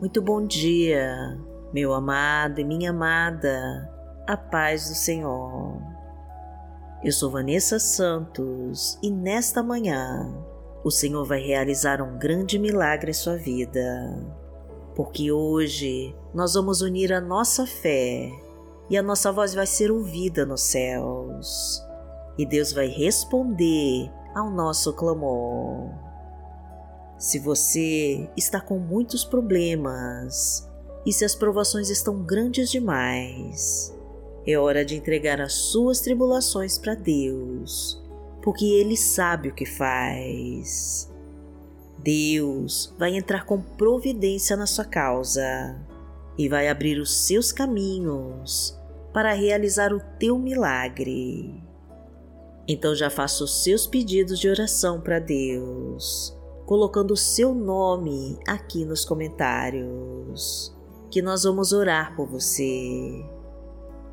Muito 0.00 0.22
bom 0.22 0.46
dia, 0.46 1.38
meu 1.74 1.92
amado 1.92 2.58
e 2.58 2.64
minha 2.64 2.88
amada, 2.88 3.86
a 4.26 4.34
paz 4.34 4.88
do 4.88 4.94
Senhor. 4.94 5.76
Eu 7.04 7.12
sou 7.12 7.30
Vanessa 7.30 7.78
Santos 7.78 8.98
e 9.02 9.10
nesta 9.10 9.62
manhã 9.62 10.34
o 10.82 10.90
Senhor 10.90 11.26
vai 11.26 11.42
realizar 11.42 12.00
um 12.00 12.16
grande 12.16 12.58
milagre 12.58 13.10
em 13.10 13.14
sua 13.14 13.36
vida, 13.36 14.26
porque 14.96 15.30
hoje 15.30 16.16
nós 16.32 16.54
vamos 16.54 16.80
unir 16.80 17.12
a 17.12 17.20
nossa 17.20 17.66
fé 17.66 18.30
e 18.88 18.96
a 18.96 19.02
nossa 19.02 19.30
voz 19.30 19.52
vai 19.52 19.66
ser 19.66 19.90
ouvida 19.90 20.46
nos 20.46 20.62
céus 20.62 21.78
e 22.38 22.46
Deus 22.46 22.72
vai 22.72 22.86
responder 22.86 24.10
ao 24.34 24.50
nosso 24.50 24.94
clamor. 24.94 26.09
Se 27.20 27.38
você 27.38 28.30
está 28.34 28.62
com 28.62 28.78
muitos 28.78 29.26
problemas 29.26 30.66
e 31.04 31.12
se 31.12 31.22
as 31.22 31.34
provações 31.34 31.90
estão 31.90 32.22
grandes 32.22 32.70
demais, 32.70 33.94
é 34.46 34.58
hora 34.58 34.82
de 34.86 34.96
entregar 34.96 35.38
as 35.38 35.52
suas 35.52 36.00
tribulações 36.00 36.78
para 36.78 36.94
Deus, 36.94 38.02
porque 38.40 38.64
Ele 38.64 38.96
sabe 38.96 39.50
o 39.50 39.54
que 39.54 39.66
faz. 39.66 41.12
Deus 41.98 42.94
vai 42.98 43.14
entrar 43.14 43.44
com 43.44 43.60
providência 43.60 44.56
na 44.56 44.66
sua 44.66 44.86
causa 44.86 45.78
e 46.38 46.48
vai 46.48 46.68
abrir 46.68 46.98
os 46.98 47.26
seus 47.26 47.52
caminhos 47.52 48.80
para 49.12 49.34
realizar 49.34 49.92
o 49.92 50.00
teu 50.18 50.38
milagre. 50.38 51.62
Então 52.66 52.94
já 52.94 53.10
faça 53.10 53.44
os 53.44 53.62
seus 53.62 53.86
pedidos 53.86 54.38
de 54.38 54.48
oração 54.48 55.02
para 55.02 55.18
Deus 55.18 56.39
colocando 56.66 57.12
o 57.12 57.16
seu 57.16 57.54
nome 57.54 58.38
aqui 58.46 58.84
nos 58.84 59.04
comentários, 59.04 60.76
que 61.10 61.20
nós 61.20 61.44
vamos 61.44 61.72
orar 61.72 62.14
por 62.14 62.26
você. 62.26 63.24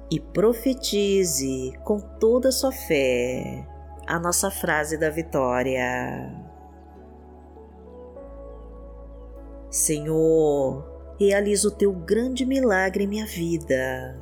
E 0.10 0.20
profetize 0.20 1.74
com 1.84 2.00
toda 2.00 2.50
a 2.50 2.52
sua 2.52 2.72
fé 2.72 3.68
a 4.08 4.18
nossa 4.18 4.50
frase 4.50 4.98
da 4.98 5.10
vitória. 5.10 6.34
Senhor, 9.70 10.84
realiza 11.20 11.68
o 11.68 11.72
teu 11.72 11.92
grande 11.92 12.46
milagre 12.46 13.04
em 13.04 13.08
minha 13.08 13.26
vida 13.26 14.18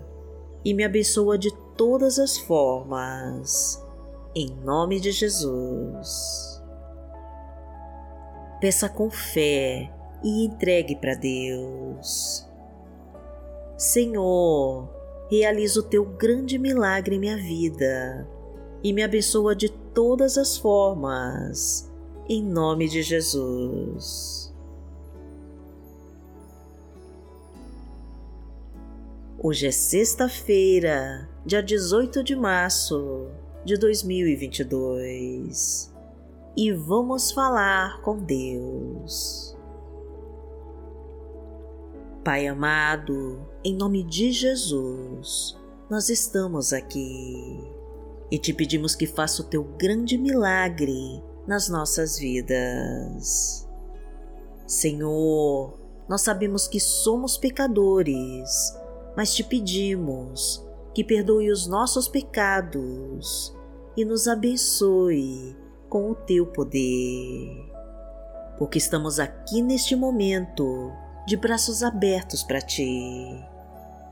e 0.66 0.74
me 0.74 0.84
abençoa 0.84 1.38
de 1.38 1.56
todas 1.78 2.18
as 2.18 2.36
formas. 2.36 3.82
Em 4.36 4.50
nome 4.64 5.00
de 5.00 5.12
Jesus 5.12 6.55
peça 8.66 8.90
com 8.90 9.12
fé 9.12 9.94
e 10.24 10.44
entregue 10.44 10.96
para 10.96 11.14
Deus. 11.14 12.50
Senhor, 13.78 14.90
realiza 15.30 15.82
o 15.82 15.84
teu 15.84 16.04
grande 16.04 16.58
milagre 16.58 17.16
em 17.16 17.20
minha 17.20 17.38
vida 17.38 18.28
e 18.84 18.92
me 18.92 19.04
abençoa 19.04 19.56
de 19.56 19.70
todas 19.70 20.36
as 20.36 20.58
formas, 20.58 21.92
em 22.28 22.42
nome 22.42 22.90
de 22.90 23.04
Jesus. 23.04 24.52
Hoje 29.38 29.68
é 29.68 29.72
sexta-feira, 29.72 31.30
dia 31.46 31.62
18 31.62 32.24
de 32.24 32.36
março 32.36 33.28
de 33.64 33.78
2022 33.78 35.94
e 36.56 36.72
vamos 36.72 37.32
falar 37.32 38.02
com 38.02 38.18
Deus. 38.18 39.56
Pai 42.24 42.48
amado, 42.48 43.46
em 43.64 43.76
nome 43.76 44.04
de 44.04 44.32
Jesus, 44.32 45.58
nós 45.90 46.10
estamos 46.10 46.74
aqui 46.74 47.64
e 48.32 48.40
te 48.40 48.54
pedimos 48.54 48.96
que 48.96 49.06
faça 49.06 49.42
o 49.42 49.46
teu 49.46 49.64
grande 49.64 50.18
milagre 50.18 51.22
nas 51.46 51.70
nossas 51.70 52.18
vidas. 52.18 53.70
Senhor, 54.66 55.78
nós 56.10 56.22
sabemos 56.22 56.68
que 56.68 56.80
somos 56.80 57.38
pecadores, 57.38 58.50
mas 59.16 59.34
te 59.36 59.44
pedimos 59.44 60.66
que 60.94 61.04
perdoe 61.04 61.52
os 61.52 61.68
nossos 61.68 62.08
pecados 62.08 63.56
e 63.96 64.04
nos 64.04 64.28
abençoe 64.28 65.56
com 65.96 66.12
o 66.12 66.16
teu 66.16 66.46
poder. 66.46 67.72
Porque 68.58 68.78
estamos 68.78 69.18
aqui 69.18 69.62
neste 69.62 69.96
momento 69.96 70.92
de 71.26 71.38
braços 71.38 71.82
abertos 71.82 72.44
para 72.44 72.60
ti, 72.60 73.42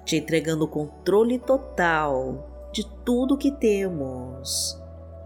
te 0.05 0.15
entregando 0.15 0.63
o 0.63 0.67
controle 0.69 1.37
total 1.37 2.69
de 2.71 2.89
tudo 3.03 3.37
que 3.37 3.51
temos, 3.51 4.79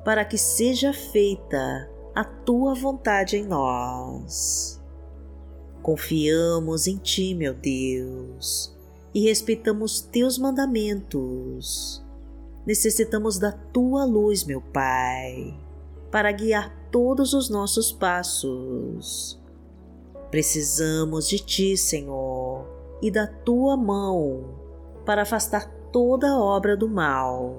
para 0.03 0.25
que 0.25 0.35
seja 0.35 0.91
feita 0.91 1.88
a 2.16 2.23
tua 2.23 2.74
vontade 2.74 3.38
em 3.38 3.45
nós. 3.45 4.81
Confiamos 5.84 6.88
em 6.88 6.97
ti, 6.97 7.35
meu 7.35 7.53
Deus, 7.53 8.75
e 9.13 9.28
respeitamos 9.28 10.01
teus 10.01 10.39
mandamentos. 10.39 12.03
Necessitamos 12.66 13.38
da 13.38 13.51
tua 13.51 14.06
luz, 14.06 14.44
meu 14.44 14.59
Pai 14.59 15.67
para 16.12 16.31
guiar 16.31 16.75
todos 16.91 17.34
os 17.34 17.50
nossos 17.50 17.91
passos. 17.91 19.41
Precisamos 20.31 21.28
de 21.28 21.40
Ti, 21.40 21.78
Senhor, 21.78 22.66
e 23.01 23.09
da 23.09 23.28
Tua 23.28 23.78
mão 23.78 24.56
para 25.06 25.22
afastar 25.22 25.72
toda 25.91 26.38
obra 26.38 26.75
do 26.75 26.90
mal, 26.90 27.56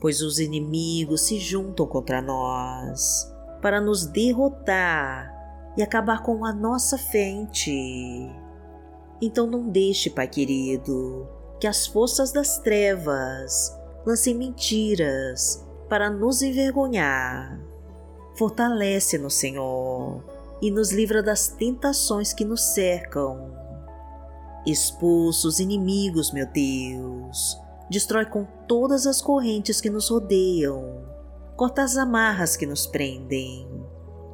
pois 0.00 0.22
os 0.22 0.38
inimigos 0.38 1.22
se 1.22 1.38
juntam 1.38 1.86
contra 1.86 2.22
nós 2.22 3.30
para 3.60 3.80
nos 3.80 4.06
derrotar 4.06 5.36
e 5.76 5.82
acabar 5.82 6.22
com 6.22 6.44
a 6.44 6.52
nossa 6.52 6.96
Ti. 7.52 8.30
Então 9.20 9.46
não 9.46 9.68
deixe, 9.68 10.08
Pai 10.08 10.26
querido, 10.26 11.28
que 11.60 11.66
as 11.66 11.86
forças 11.86 12.32
das 12.32 12.58
trevas 12.58 13.78
lancem 14.06 14.34
mentiras 14.34 15.68
para 15.90 16.08
nos 16.08 16.40
envergonhar. 16.40 17.60
Fortalece-nos, 18.36 19.34
Senhor, 19.34 20.22
e 20.62 20.70
nos 20.70 20.92
livra 20.92 21.20
das 21.20 21.48
tentações 21.48 22.32
que 22.32 22.44
nos 22.44 22.62
cercam. 22.72 23.52
Expulsa 24.64 25.48
os 25.48 25.58
inimigos, 25.58 26.32
meu 26.32 26.46
Deus. 26.46 27.60
Destrói 27.90 28.24
com 28.24 28.46
todas 28.68 29.04
as 29.04 29.20
correntes 29.20 29.80
que 29.80 29.90
nos 29.90 30.08
rodeiam. 30.08 31.04
Corta 31.56 31.82
as 31.82 31.96
amarras 31.96 32.56
que 32.56 32.66
nos 32.66 32.86
prendem. 32.86 33.68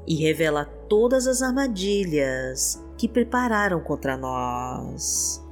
E 0.06 0.14
revela 0.14 0.66
todas 0.88 1.26
as 1.26 1.40
armadilhas 1.40 2.80
que 2.98 3.08
prepararam 3.08 3.80
contra 3.80 4.16
nós. 4.16 5.42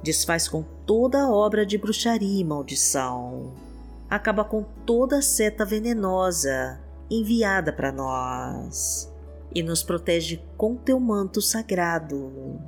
Desfaz 0.00 0.48
com 0.48 0.62
toda 0.86 1.28
obra 1.28 1.66
de 1.66 1.76
bruxaria 1.76 2.40
e 2.40 2.44
maldição 2.44 3.67
acaba 4.08 4.44
com 4.44 4.62
toda 4.62 5.20
seta 5.20 5.64
venenosa 5.64 6.80
enviada 7.10 7.72
para 7.72 7.92
nós 7.92 9.12
e 9.54 9.62
nos 9.62 9.82
protege 9.82 10.42
com 10.56 10.76
teu 10.76 10.98
manto 10.98 11.40
sagrado. 11.40 12.58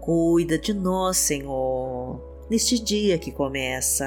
Cuida 0.00 0.58
de 0.58 0.72
nós, 0.72 1.16
Senhor, 1.16 2.20
neste 2.50 2.78
dia 2.78 3.18
que 3.18 3.32
começa 3.32 4.06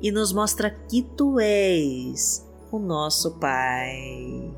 e 0.00 0.10
nos 0.10 0.32
mostra 0.32 0.70
que 0.70 1.02
tu 1.02 1.38
és 1.38 2.46
o 2.70 2.78
nosso 2.78 3.38
Pai. 3.38 4.50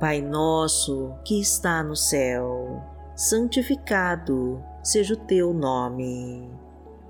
Pai 0.00 0.22
nosso 0.22 1.12
que 1.24 1.40
está 1.40 1.82
no 1.82 1.96
céu, 1.96 2.80
santificado 3.16 4.62
seja 4.82 5.14
o 5.14 5.16
teu 5.16 5.52
nome 5.52 6.67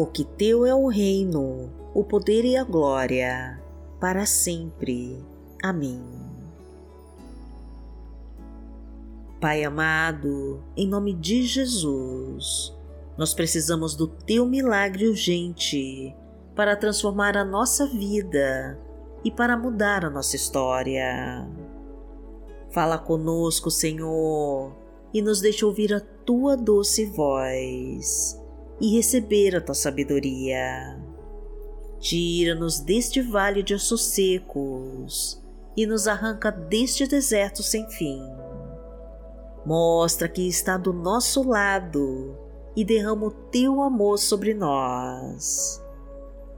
porque 0.00 0.24
Teu 0.24 0.64
é 0.64 0.74
o 0.74 0.88
reino 0.88 1.70
o 1.92 2.02
poder 2.02 2.42
e 2.46 2.56
a 2.56 2.64
glória, 2.64 3.62
para 4.00 4.24
sempre. 4.24 5.22
Amém. 5.62 6.02
Pai 9.38 9.62
amado, 9.62 10.64
em 10.74 10.88
nome 10.88 11.12
de 11.12 11.42
Jesus, 11.42 12.74
Nós 13.18 13.34
precisamos 13.34 13.94
do 13.94 14.06
teu 14.06 14.46
milagre 14.46 15.06
urgente 15.06 16.16
para 16.56 16.74
transformar 16.74 17.36
a 17.36 17.44
nossa 17.44 17.86
vida 17.86 18.80
e 19.22 19.30
para 19.30 19.54
mudar 19.54 20.06
a 20.06 20.08
nossa 20.08 20.34
história. 20.34 21.46
Fala 22.70 22.96
conosco, 22.96 23.70
Senhor, 23.70 24.74
e 25.12 25.20
nos 25.20 25.42
deixa 25.42 25.66
ouvir 25.66 25.92
a 25.92 26.00
tua 26.00 26.56
doce 26.56 27.04
voz 27.04 28.39
e 28.80 28.96
receber 28.96 29.56
a 29.56 29.60
tua 29.60 29.74
sabedoria. 29.74 30.98
Tira-nos 31.98 32.80
deste 32.80 33.20
vale 33.20 33.62
de 33.62 33.74
ossos 33.74 34.06
secos 34.06 35.42
e 35.76 35.86
nos 35.86 36.08
arranca 36.08 36.50
deste 36.50 37.06
deserto 37.06 37.62
sem 37.62 37.88
fim. 37.90 38.22
Mostra 39.66 40.28
que 40.28 40.48
está 40.48 40.78
do 40.78 40.92
nosso 40.92 41.42
lado 41.42 42.36
e 42.74 42.84
derrama 42.84 43.26
o 43.26 43.30
teu 43.30 43.82
amor 43.82 44.18
sobre 44.18 44.54
nós, 44.54 45.82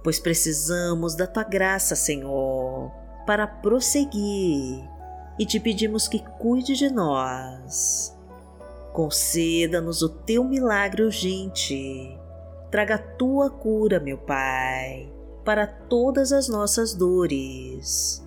pois 0.05 0.21
precisamos 0.21 1.17
da 1.17 1.27
tua 1.27 1.43
graça, 1.43 1.97
Senhor, 1.97 2.93
para 3.27 3.47
prosseguir 3.47 4.89
e 5.39 5.47
te 5.47 5.59
pedimos 5.59 6.07
que 6.07 6.21
cuide 6.39 6.75
de 6.75 6.91
nós. 6.91 8.12
Conceda-nos 8.93 10.03
o 10.03 10.09
teu 10.09 10.45
milagre 10.45 11.03
urgente. 11.03 12.19
Traga 12.71 12.97
a 12.97 12.99
tua 12.99 13.49
cura, 13.49 13.99
meu 13.99 14.19
Pai, 14.19 15.11
para 15.45 15.67
todas 15.67 16.31
as 16.31 16.47
nossas 16.47 16.95
dores. 16.95 18.23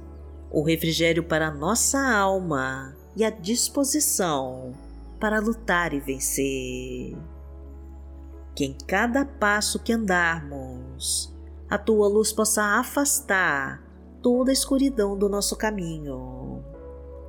O 0.51 0.63
refrigério 0.63 1.23
para 1.23 1.47
a 1.47 1.53
nossa 1.53 1.99
alma 1.99 2.95
e 3.15 3.23
a 3.23 3.29
disposição 3.29 4.73
para 5.19 5.39
lutar 5.39 5.93
e 5.93 5.99
vencer. 5.99 7.15
Que 8.55 8.65
em 8.65 8.73
cada 8.87 9.23
passo 9.23 9.79
que 9.79 9.93
andarmos, 9.93 11.31
a 11.69 11.77
tua 11.77 12.07
luz 12.07 12.31
possa 12.31 12.79
afastar 12.79 13.83
toda 14.21 14.49
a 14.49 14.53
escuridão 14.53 15.17
do 15.17 15.29
nosso 15.29 15.55
caminho 15.55 16.63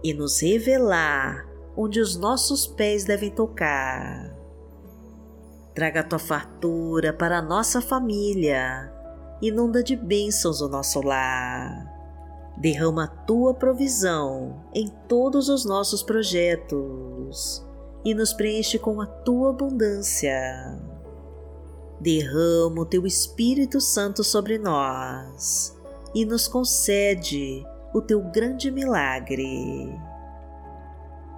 e 0.03 0.15
nos 0.15 0.41
revelar 0.41 1.46
onde 1.77 2.01
os 2.01 2.17
nossos 2.17 2.67
pés 2.67 3.05
devem 3.05 3.31
tocar. 3.31 4.35
Traga 5.75 6.01
a 6.01 6.05
tua 6.05 6.19
fartura 6.19 7.13
para 7.13 7.39
a 7.39 7.43
nossa 7.43 7.83
família, 7.83 8.91
inunda 9.43 9.83
de 9.83 9.95
bênçãos 9.95 10.63
o 10.63 10.69
nosso 10.69 11.03
lar. 11.03 11.95
Derrama 12.57 13.05
a 13.05 13.09
tua 13.09 13.53
provisão 13.53 14.65
em 14.75 14.89
todos 15.07 15.51
os 15.51 15.67
nossos 15.67 16.03
projetos 16.03 17.63
e 18.03 18.15
nos 18.15 18.33
preenche 18.33 18.79
com 18.79 18.99
a 19.03 19.07
tua 19.07 19.51
abundância. 19.51 20.81
Derrama 22.01 22.81
o 22.81 22.87
teu 22.87 23.07
Espírito 23.07 23.79
Santo 23.79 24.25
sobre 24.25 24.57
nós 24.57 25.77
e 26.15 26.25
nos 26.25 26.49
concede 26.49 27.63
o 27.93 28.01
teu 28.01 28.23
grande 28.23 28.71
milagre 28.71 29.95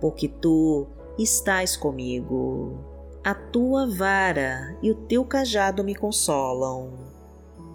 porque 0.00 0.28
tu 0.28 0.86
estás 1.18 1.76
comigo. 1.76 2.78
A 3.22 3.34
tua 3.34 3.86
vara 3.86 4.76
e 4.82 4.90
o 4.90 4.94
teu 4.94 5.24
cajado 5.24 5.84
me 5.84 5.94
consolam. 5.94 6.90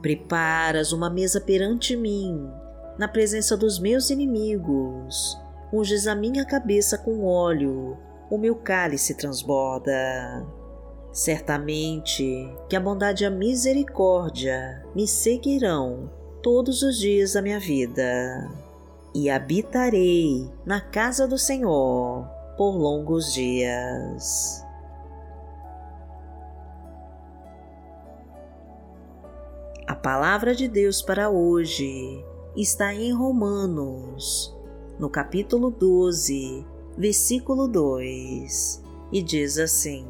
Preparas 0.01 0.91
uma 0.91 1.09
mesa 1.09 1.39
perante 1.39 1.95
mim, 1.95 2.49
na 2.97 3.07
presença 3.07 3.55
dos 3.55 3.79
meus 3.79 4.09
inimigos. 4.09 5.39
Unges 5.71 6.07
a 6.07 6.15
minha 6.15 6.45
cabeça 6.45 6.97
com 6.97 7.25
óleo, 7.25 7.97
o 8.29 8.37
meu 8.37 8.55
cálice 8.55 9.15
transborda. 9.15 10.45
Certamente 11.11 12.49
que 12.67 12.75
a 12.75 12.79
bondade 12.79 13.23
e 13.23 13.27
a 13.27 13.31
misericórdia 13.31 14.83
me 14.95 15.07
seguirão 15.07 16.09
todos 16.41 16.81
os 16.81 16.97
dias 16.97 17.33
da 17.33 17.41
minha 17.41 17.59
vida 17.59 18.64
e 19.15 19.29
habitarei 19.29 20.51
na 20.65 20.81
casa 20.81 21.25
do 21.25 21.37
Senhor 21.37 22.27
por 22.57 22.75
longos 22.75 23.31
dias. 23.31 24.61
A 29.87 29.95
palavra 29.95 30.53
de 30.53 30.67
Deus 30.67 31.01
para 31.01 31.29
hoje 31.29 32.25
está 32.57 32.93
em 32.93 33.13
Romanos, 33.13 34.53
no 34.99 35.09
capítulo 35.09 35.71
12, 35.71 36.65
versículo 36.97 37.69
2, 37.69 38.83
e 39.13 39.23
diz 39.23 39.57
assim: 39.57 40.05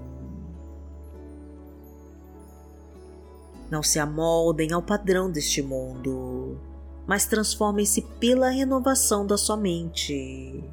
Não 3.70 3.84
se 3.84 4.00
amoldem 4.00 4.74
ao 4.74 4.82
padrão 4.82 5.30
deste 5.30 5.62
mundo 5.62 6.58
mas 7.08 7.26
transformem-se 7.26 8.02
pela 8.20 8.50
renovação 8.50 9.26
da 9.26 9.38
sua 9.38 9.58
mente, 9.58 10.64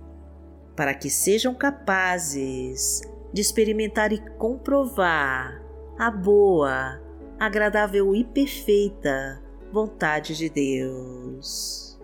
para 0.75 0.95
que 0.95 1.11
sejam 1.11 1.55
capazes 1.55 3.03
de 3.33 3.41
experimentar 3.41 4.13
e 4.13 4.19
comprovar 4.37 5.63
a 5.99 6.11
boa, 6.11 7.01
agradável 7.39 8.15
e 8.15 8.25
perfeita 8.25 9.43
vontade 9.71 10.37
de 10.37 10.49
Deus. 10.49 11.99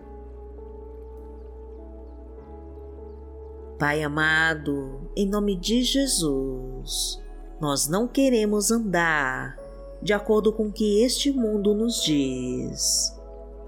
Pai 3.77 4.03
amado, 4.03 5.09
em 5.15 5.25
nome 5.25 5.55
de 5.55 5.83
Jesus, 5.83 7.23
nós 7.61 7.87
não 7.87 8.07
queremos 8.07 8.71
andar 8.71 9.57
de 10.01 10.13
acordo 10.13 10.51
com 10.51 10.67
o 10.67 10.71
que 10.71 11.01
este 11.01 11.31
mundo 11.31 11.73
nos 11.73 12.03
diz 12.03 13.18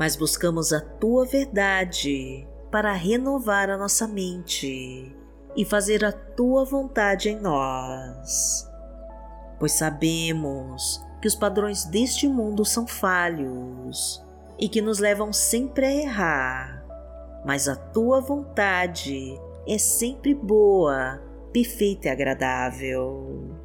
mas 0.02 0.16
buscamos 0.16 0.74
a 0.74 0.82
tua 0.82 1.28
verdade 1.28 2.48
para 2.72 2.92
renovar 2.92 3.70
a 3.70 3.78
nossa 3.78 4.08
mente 4.08 5.16
e 5.56 5.64
fazer 5.64 6.04
a 6.04 6.12
tua 6.12 6.66
vontade 6.66 7.30
em 7.30 7.40
nós. 7.40 8.68
Pois 9.60 9.74
sabemos 9.74 11.00
que 11.22 11.28
os 11.28 11.36
padrões 11.36 11.86
deste 11.86 12.28
mundo 12.28 12.66
são 12.66 12.88
falhos 12.88 14.20
e 14.58 14.68
que 14.68 14.82
nos 14.82 14.98
levam 14.98 15.32
sempre 15.32 15.86
a 15.86 15.94
errar, 15.94 16.84
mas 17.46 17.68
a 17.68 17.76
tua 17.76 18.20
vontade 18.20 19.40
é 19.68 19.78
sempre 19.78 20.34
boa, 20.34 21.22
perfeita 21.54 22.08
e 22.08 22.12
agradável. 22.12 23.56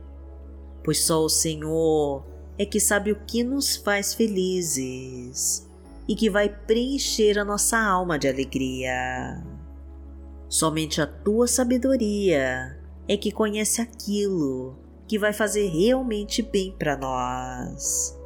Pois 0.84 1.02
só 1.02 1.24
o 1.24 1.30
Senhor 1.30 2.26
é 2.58 2.66
que 2.66 2.78
sabe 2.78 3.10
o 3.10 3.24
que 3.24 3.42
nos 3.42 3.74
faz 3.74 4.12
felizes 4.12 5.65
e 6.08 6.14
que 6.14 6.30
vai 6.30 6.48
preencher 6.48 7.38
a 7.38 7.44
nossa 7.44 7.78
alma 7.78 8.18
de 8.18 8.28
alegria. 8.28 9.42
Somente 10.48 11.00
a 11.00 11.06
tua 11.06 11.46
sabedoria 11.46 12.78
é 13.08 13.16
que 13.16 13.32
conhece 13.32 13.80
aquilo 13.80 14.76
que 15.06 15.18
vai 15.18 15.32
fazer 15.32 15.68
realmente 15.68 16.42
bem 16.42 16.74
para 16.78 16.96
nós. 16.96 18.16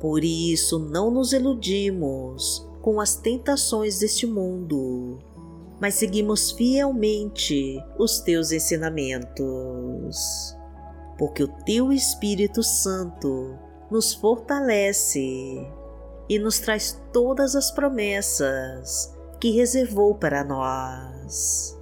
Por 0.00 0.22
isso, 0.22 0.78
não 0.78 1.10
nos 1.10 1.32
iludimos 1.32 2.66
com 2.80 3.00
as 3.00 3.16
tentações 3.16 3.98
deste 3.98 4.26
mundo, 4.26 5.18
mas 5.80 5.94
seguimos 5.94 6.52
fielmente 6.52 7.82
os 7.98 8.20
teus 8.20 8.52
ensinamentos, 8.52 10.16
porque 11.18 11.42
o 11.42 11.48
teu 11.64 11.92
Espírito 11.92 12.62
Santo 12.62 13.58
nos 13.90 14.14
fortalece 14.14 15.66
e 16.28 16.38
nos 16.38 16.58
traz 16.58 17.00
todas 17.12 17.56
as 17.56 17.70
promessas 17.70 19.16
que 19.40 19.50
reservou 19.50 20.14
para 20.14 20.44
nós. 20.44 21.78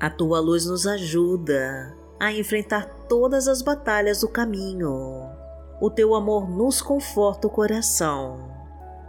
A 0.00 0.08
tua 0.08 0.40
luz 0.40 0.66
nos 0.66 0.86
ajuda 0.86 1.96
a 2.18 2.32
enfrentar 2.32 2.86
todas 3.08 3.48
as 3.48 3.62
batalhas 3.62 4.20
do 4.20 4.28
caminho. 4.28 5.28
O 5.80 5.90
teu 5.90 6.14
amor 6.14 6.48
nos 6.48 6.80
conforta 6.80 7.48
o 7.48 7.50
coração 7.50 8.50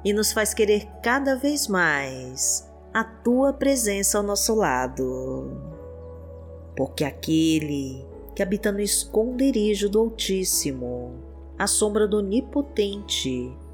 e 0.03 0.11
nos 0.11 0.33
faz 0.33 0.53
querer 0.53 0.87
cada 1.01 1.35
vez 1.35 1.67
mais 1.67 2.69
a 2.93 3.03
tua 3.03 3.53
presença 3.53 4.17
ao 4.17 4.23
nosso 4.23 4.53
lado. 4.53 5.51
Porque 6.75 7.03
aquele 7.03 8.05
que 8.35 8.41
habita 8.41 8.71
no 8.71 8.81
esconderijo 8.81 9.87
do 9.87 9.99
Altíssimo 9.99 11.23
a 11.57 11.67
sombra 11.67 12.07
do 12.07 12.17
Onipotente 12.17 13.55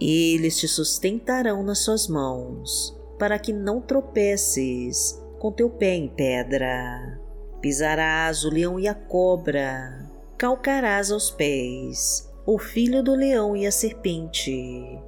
Eles 0.00 0.58
te 0.58 0.66
sustentarão 0.66 1.62
nas 1.62 1.80
suas 1.80 2.08
mãos, 2.08 2.98
para 3.18 3.38
que 3.38 3.52
não 3.52 3.80
tropeces 3.80 5.22
com 5.38 5.52
teu 5.52 5.70
pé 5.70 5.94
em 5.94 6.08
pedra. 6.08 7.20
Pisarás 7.60 8.44
o 8.44 8.50
leão 8.50 8.78
e 8.78 8.88
a 8.88 8.94
cobra, 8.94 10.10
calcarás 10.36 11.10
aos 11.10 11.30
pés 11.30 12.30
o 12.46 12.58
filho 12.58 13.02
do 13.02 13.14
leão 13.14 13.56
e 13.56 13.66
a 13.66 13.72
serpente. 13.72 14.98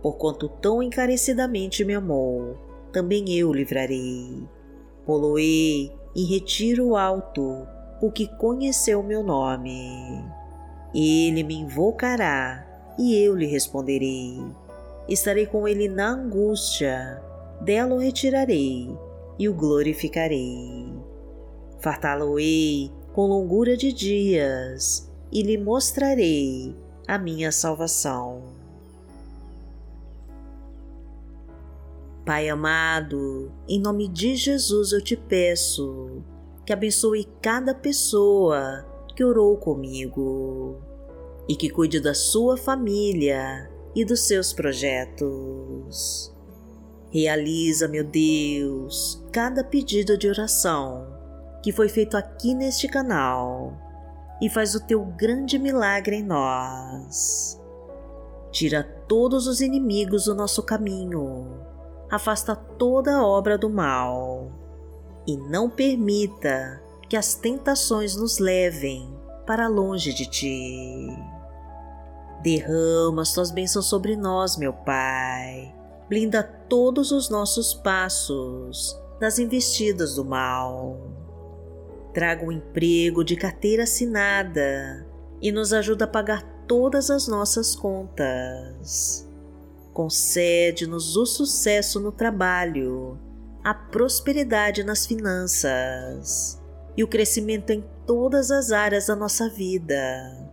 Porquanto 0.00 0.48
tão 0.48 0.82
encarecidamente 0.82 1.84
me 1.84 1.94
amou, 1.94 2.56
também 2.92 3.30
eu 3.36 3.52
livrarei. 3.52 4.42
Poloei 5.04 5.92
em 6.16 6.24
retiro 6.24 6.96
alto, 6.96 7.66
porque 8.00 8.26
conheceu 8.38 9.02
meu 9.02 9.22
nome. 9.22 10.24
Ele 10.94 11.42
me 11.42 11.54
invocará 11.54 12.66
e 13.00 13.16
eu 13.16 13.34
lhe 13.34 13.46
responderei. 13.46 14.38
Estarei 15.08 15.46
com 15.46 15.66
ele 15.66 15.88
na 15.88 16.10
angústia, 16.10 17.22
dela 17.62 17.94
o 17.94 17.98
retirarei 17.98 18.94
e 19.38 19.48
o 19.48 19.54
glorificarei. 19.54 20.92
Fartá-lo-ei 21.80 22.92
com 23.14 23.26
longura 23.26 23.74
de 23.74 23.90
dias 23.90 25.10
e 25.32 25.42
lhe 25.42 25.56
mostrarei 25.56 26.76
a 27.08 27.16
minha 27.16 27.50
salvação. 27.50 28.42
Pai 32.26 32.50
amado, 32.50 33.50
em 33.66 33.80
nome 33.80 34.08
de 34.08 34.36
Jesus 34.36 34.92
eu 34.92 35.02
te 35.02 35.16
peço 35.16 36.22
que 36.66 36.72
abençoe 36.72 37.26
cada 37.40 37.74
pessoa 37.74 38.84
que 39.16 39.24
orou 39.24 39.56
comigo 39.56 40.89
e 41.48 41.56
que 41.56 41.70
cuide 41.70 42.00
da 42.00 42.14
sua 42.14 42.56
família 42.56 43.70
e 43.94 44.04
dos 44.04 44.20
seus 44.26 44.52
projetos. 44.52 46.34
Realiza, 47.10 47.88
meu 47.88 48.04
Deus, 48.04 49.24
cada 49.32 49.64
pedido 49.64 50.16
de 50.16 50.28
oração 50.28 51.18
que 51.62 51.72
foi 51.72 51.88
feito 51.88 52.16
aqui 52.16 52.54
neste 52.54 52.88
canal 52.88 53.76
e 54.40 54.48
faz 54.48 54.74
o 54.74 54.80
teu 54.80 55.04
grande 55.04 55.58
milagre 55.58 56.16
em 56.16 56.22
nós. 56.22 57.60
Tira 58.50 58.82
todos 59.06 59.46
os 59.46 59.60
inimigos 59.60 60.24
do 60.24 60.34
nosso 60.34 60.62
caminho, 60.62 61.60
afasta 62.10 62.56
toda 62.56 63.22
obra 63.22 63.58
do 63.58 63.68
mal 63.68 64.50
e 65.26 65.36
não 65.36 65.68
permita 65.68 66.82
que 67.08 67.16
as 67.16 67.34
tentações 67.34 68.16
nos 68.16 68.38
levem 68.38 69.12
para 69.46 69.68
longe 69.68 70.12
de 70.12 70.26
ti. 70.26 71.08
Derrama 72.42 73.20
as 73.20 73.34
tuas 73.34 73.50
bênçãos 73.50 73.86
sobre 73.86 74.16
nós, 74.16 74.56
meu 74.56 74.72
Pai. 74.72 75.74
Blinda 76.08 76.42
todos 76.42 77.12
os 77.12 77.28
nossos 77.28 77.74
passos 77.74 78.98
das 79.20 79.38
investidas 79.38 80.14
do 80.14 80.24
mal. 80.24 80.98
Traga 82.14 82.44
um 82.44 82.50
emprego 82.50 83.22
de 83.22 83.36
carteira 83.36 83.82
assinada 83.82 85.06
e 85.40 85.52
nos 85.52 85.72
ajuda 85.74 86.06
a 86.06 86.08
pagar 86.08 86.42
todas 86.66 87.10
as 87.10 87.28
nossas 87.28 87.76
contas. 87.76 89.28
Concede-nos 89.92 91.16
o 91.16 91.26
sucesso 91.26 92.00
no 92.00 92.10
trabalho, 92.10 93.18
a 93.62 93.74
prosperidade 93.74 94.82
nas 94.82 95.06
finanças 95.06 96.58
e 96.96 97.04
o 97.04 97.08
crescimento 97.08 97.70
em 97.70 97.84
todas 98.06 98.50
as 98.50 98.72
áreas 98.72 99.06
da 99.06 99.14
nossa 99.14 99.48
vida 99.48 100.49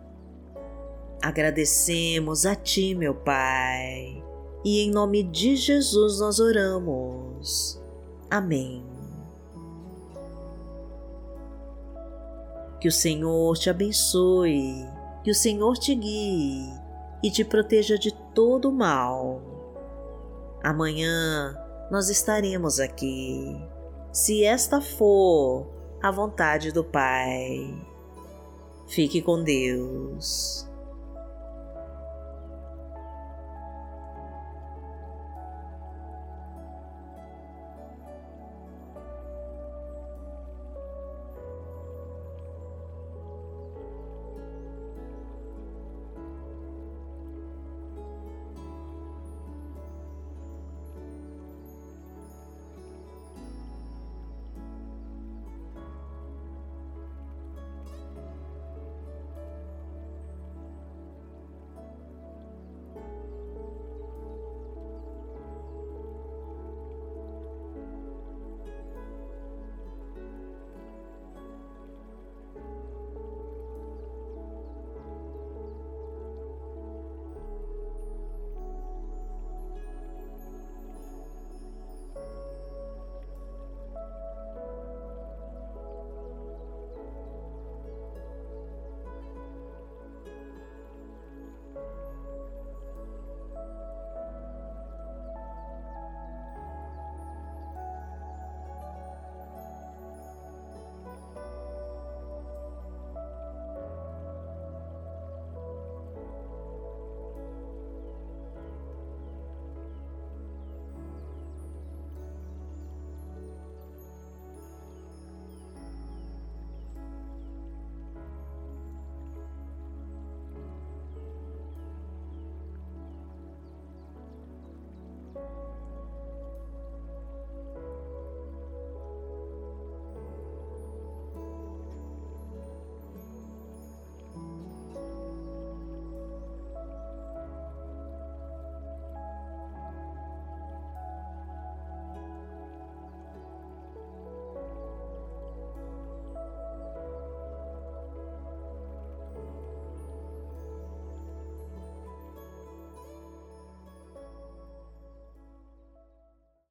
Agradecemos 1.22 2.46
a 2.46 2.56
Ti, 2.56 2.94
meu 2.94 3.14
Pai, 3.16 4.24
e 4.64 4.82
em 4.82 4.92
nome 4.92 5.24
de 5.24 5.56
Jesus 5.56 6.20
nós 6.20 6.40
oramos. 6.40 7.82
Amém. 8.30 8.84
Que 12.80 12.88
o 12.88 12.92
Senhor 12.92 13.58
te 13.58 13.70
abençoe, 13.70 14.86
que 15.24 15.32
o 15.32 15.36
Senhor 15.36 15.78
te 15.78 15.96
guie 15.96 16.72
e 17.24 17.32
te 17.32 17.44
proteja 17.44 17.98
de 17.98 18.14
todo 18.34 18.70
o 18.70 18.74
mal. 18.74 19.42
Amanhã 20.64 21.58
nós 21.90 22.10
estaremos 22.10 22.80
aqui, 22.80 23.60
se 24.12 24.44
esta 24.44 24.82
for 24.82 25.68
a 26.02 26.12
vontade 26.12 26.72
do 26.72 26.84
Pai. 26.84 27.74
Fique 28.88 29.22
com 29.22 29.44
Deus. 29.44 30.67